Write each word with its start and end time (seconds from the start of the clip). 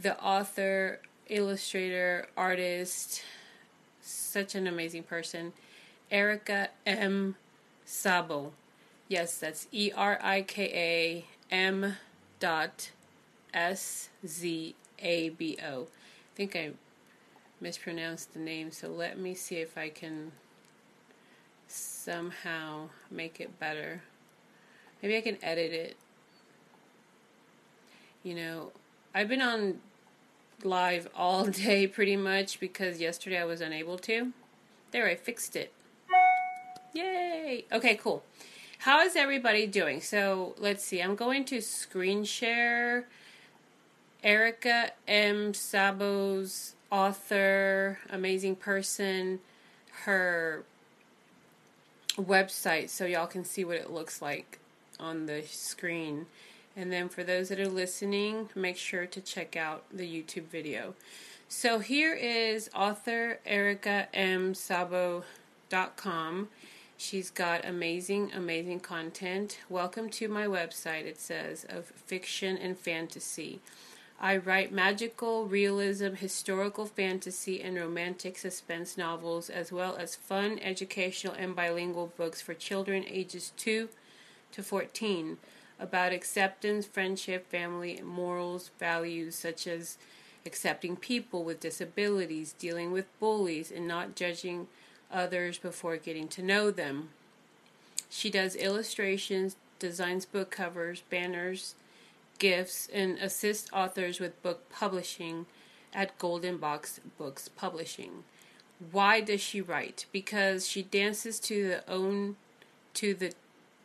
the 0.00 0.18
author, 0.22 1.00
illustrator, 1.28 2.26
artist, 2.36 3.22
such 4.00 4.54
an 4.54 4.66
amazing 4.66 5.02
person, 5.02 5.52
Erika 6.10 6.68
M. 6.86 7.36
Szabo. 7.86 8.52
Yes, 9.08 9.38
that's 9.38 9.66
E 9.72 9.90
R 9.94 10.18
I 10.22 10.42
K 10.42 11.24
A 11.50 11.54
M 11.54 11.96
dot 12.40 12.90
S 13.52 14.10
Z 14.26 14.74
A 14.98 15.28
B 15.30 15.58
O. 15.66 15.82
I 15.82 16.36
think 16.36 16.54
I 16.54 16.70
mispronounced 17.60 18.34
the 18.34 18.38
name, 18.38 18.70
so 18.70 18.88
let 18.88 19.18
me 19.18 19.34
see 19.34 19.56
if 19.56 19.76
I 19.76 19.88
can 19.88 20.32
somehow 21.66 22.88
make 23.10 23.40
it 23.40 23.58
better. 23.58 24.02
Maybe 25.02 25.16
I 25.16 25.20
can 25.20 25.38
edit 25.42 25.72
it. 25.72 25.96
You 28.22 28.34
know, 28.34 28.72
I've 29.14 29.28
been 29.28 29.42
on 29.42 29.80
live 30.62 31.08
all 31.14 31.44
day 31.46 31.86
pretty 31.86 32.16
much 32.16 32.60
because 32.60 33.00
yesterday 33.00 33.38
I 33.38 33.44
was 33.44 33.60
unable 33.60 33.98
to. 33.98 34.32
There, 34.90 35.06
I 35.06 35.14
fixed 35.14 35.56
it. 35.56 35.72
Yay! 36.94 37.64
Okay, 37.70 37.96
cool. 37.96 38.22
How 38.78 39.00
is 39.00 39.16
everybody 39.16 39.66
doing? 39.66 40.00
So 40.00 40.54
let's 40.58 40.84
see. 40.84 41.00
I'm 41.02 41.14
going 41.14 41.44
to 41.46 41.60
screen 41.60 42.24
share 42.24 43.06
Erika 44.22 44.92
M. 45.06 45.52
Szabo's 45.52 46.74
author, 46.90 47.98
amazing 48.10 48.56
person, 48.56 49.40
her 50.04 50.64
website 52.16 52.88
so 52.88 53.04
y'all 53.04 53.26
can 53.26 53.44
see 53.44 53.64
what 53.64 53.76
it 53.76 53.90
looks 53.90 54.20
like 54.22 54.58
on 54.98 55.26
the 55.26 55.42
screen. 55.42 56.26
And 56.78 56.92
then 56.92 57.08
for 57.08 57.24
those 57.24 57.48
that 57.48 57.58
are 57.58 57.66
listening, 57.66 58.50
make 58.54 58.76
sure 58.76 59.04
to 59.04 59.20
check 59.20 59.56
out 59.56 59.82
the 59.92 60.06
YouTube 60.06 60.44
video. 60.44 60.94
So 61.48 61.80
here 61.80 62.14
is 62.14 62.70
author 62.72 63.40
Erika 63.44 64.06
M. 64.14 64.54
Szabo.com. 64.54 65.24
She's 66.96 67.30
got 67.30 67.64
amazing, 67.64 68.30
amazing 68.32 68.78
content. 68.78 69.58
Welcome 69.68 70.08
to 70.10 70.28
my 70.28 70.46
website, 70.46 71.06
it 71.06 71.20
says, 71.20 71.66
of 71.68 71.86
fiction 71.86 72.56
and 72.56 72.78
fantasy. 72.78 73.58
I 74.20 74.36
write 74.36 74.70
magical 74.70 75.46
realism, 75.46 76.14
historical 76.14 76.86
fantasy, 76.86 77.60
and 77.60 77.76
romantic 77.76 78.38
suspense 78.38 78.96
novels, 78.96 79.50
as 79.50 79.72
well 79.72 79.96
as 79.96 80.14
fun, 80.14 80.60
educational, 80.60 81.34
and 81.34 81.56
bilingual 81.56 82.12
books 82.16 82.40
for 82.40 82.54
children 82.54 83.04
ages 83.08 83.50
2 83.56 83.88
to 84.52 84.62
14 84.62 85.38
about 85.80 86.12
acceptance, 86.12 86.86
friendship, 86.86 87.50
family, 87.50 88.00
morals, 88.02 88.70
values 88.78 89.34
such 89.34 89.66
as 89.66 89.96
accepting 90.44 90.96
people 90.96 91.44
with 91.44 91.60
disabilities, 91.60 92.54
dealing 92.58 92.92
with 92.92 93.06
bullies, 93.20 93.70
and 93.70 93.86
not 93.86 94.16
judging 94.16 94.66
others 95.12 95.58
before 95.58 95.96
getting 95.96 96.28
to 96.28 96.42
know 96.42 96.70
them. 96.70 97.10
She 98.10 98.30
does 98.30 98.56
illustrations, 98.56 99.56
designs 99.78 100.24
book 100.24 100.50
covers, 100.50 101.02
banners, 101.10 101.74
gifts, 102.38 102.88
and 102.92 103.18
assists 103.18 103.70
authors 103.72 104.20
with 104.20 104.42
book 104.42 104.68
publishing 104.70 105.46
at 105.94 106.18
Golden 106.18 106.58
Box 106.58 107.00
Books 107.18 107.48
Publishing. 107.48 108.24
Why 108.92 109.20
does 109.20 109.40
she 109.40 109.60
write? 109.60 110.06
Because 110.12 110.66
she 110.66 110.82
dances 110.82 111.40
to 111.40 111.68
the 111.68 111.90
own 111.90 112.36
to 112.94 113.14
the 113.14 113.32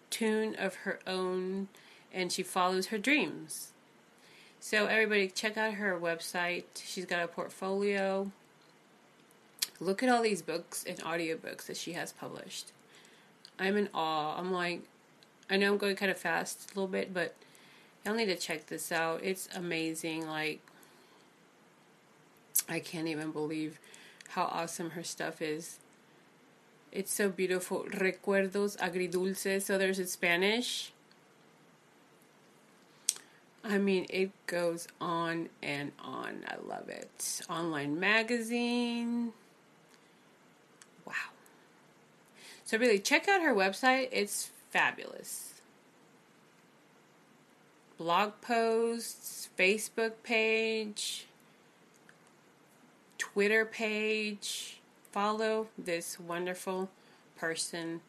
tune 0.09 0.55
of 0.55 0.75
her 0.75 0.99
own 1.07 1.67
and 2.13 2.31
she 2.31 2.43
follows 2.43 2.87
her 2.87 2.97
dreams. 2.97 3.71
So 4.59 4.85
everybody 4.85 5.27
check 5.27 5.57
out 5.57 5.73
her 5.73 5.99
website. 5.99 6.63
She's 6.75 7.05
got 7.05 7.23
a 7.23 7.27
portfolio. 7.27 8.31
Look 9.79 10.03
at 10.03 10.09
all 10.09 10.21
these 10.21 10.41
books 10.41 10.85
and 10.87 10.97
audiobooks 10.99 11.65
that 11.65 11.77
she 11.77 11.93
has 11.93 12.13
published. 12.13 12.71
I'm 13.59 13.75
in 13.75 13.89
awe. 13.93 14.37
I'm 14.37 14.51
like 14.51 14.81
I 15.49 15.57
know 15.57 15.73
I'm 15.73 15.77
going 15.77 15.95
kind 15.95 16.11
of 16.11 16.17
fast 16.17 16.71
a 16.71 16.79
little 16.79 16.87
bit, 16.87 17.13
but 17.13 17.35
Y'all 18.05 18.15
need 18.15 18.25
to 18.25 18.35
check 18.35 18.67
this 18.67 18.91
out. 18.91 19.21
It's 19.23 19.47
amazing. 19.55 20.27
Like, 20.27 20.59
I 22.67 22.79
can't 22.79 23.07
even 23.07 23.31
believe 23.31 23.79
how 24.29 24.43
awesome 24.43 24.91
her 24.91 25.03
stuff 25.03 25.41
is. 25.41 25.79
It's 26.91 27.13
so 27.13 27.29
beautiful. 27.29 27.85
Recuerdos 27.89 28.77
agridulces. 28.77 29.63
So 29.63 29.77
there's 29.77 29.99
in 29.99 30.07
Spanish. 30.07 30.91
I 33.63 33.77
mean, 33.77 34.05
it 34.09 34.31
goes 34.45 34.87
on 34.99 35.49
and 35.61 35.93
on. 35.99 36.43
I 36.47 36.55
love 36.67 36.89
it. 36.89 37.41
Online 37.49 37.99
magazine. 37.99 39.31
Wow. 41.05 41.13
So, 42.65 42.77
really, 42.77 42.99
check 42.99 43.27
out 43.27 43.41
her 43.41 43.53
website. 43.53 44.09
It's 44.11 44.51
fabulous 44.69 45.53
blog 47.97 48.33
posts, 48.41 49.47
Facebook 49.57 50.11
page, 50.23 51.25
Twitter 53.17 53.63
page. 53.63 54.81
Follow 55.11 55.67
this 55.77 56.19
wonderful 56.19 56.89
person. 57.37 58.01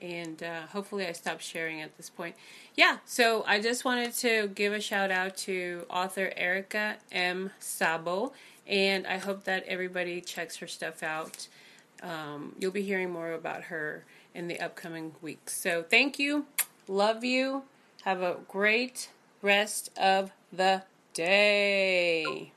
And 0.00 0.42
uh, 0.42 0.62
hopefully, 0.72 1.06
I 1.06 1.12
stopped 1.12 1.42
sharing 1.42 1.80
at 1.82 1.96
this 1.96 2.08
point. 2.08 2.34
Yeah, 2.74 2.98
so 3.04 3.44
I 3.46 3.60
just 3.60 3.84
wanted 3.84 4.14
to 4.14 4.48
give 4.48 4.72
a 4.72 4.80
shout 4.80 5.10
out 5.10 5.36
to 5.38 5.84
author 5.90 6.32
Erika 6.36 6.96
M. 7.12 7.50
Szabo, 7.60 8.32
and 8.66 9.06
I 9.06 9.18
hope 9.18 9.44
that 9.44 9.64
everybody 9.66 10.20
checks 10.20 10.56
her 10.56 10.66
stuff 10.66 11.02
out. 11.02 11.48
Um, 12.02 12.54
you'll 12.58 12.70
be 12.70 12.82
hearing 12.82 13.10
more 13.10 13.32
about 13.32 13.64
her 13.64 14.04
in 14.34 14.48
the 14.48 14.58
upcoming 14.60 15.14
weeks. 15.20 15.54
So, 15.54 15.82
thank 15.82 16.18
you. 16.18 16.46
Love 16.88 17.22
you. 17.24 17.64
Have 18.04 18.22
a 18.22 18.38
great 18.48 19.10
rest 19.42 19.90
of 19.98 20.32
the 20.52 20.82
day. 21.12 22.52